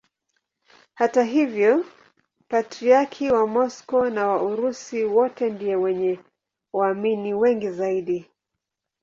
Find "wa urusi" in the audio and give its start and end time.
4.27-5.03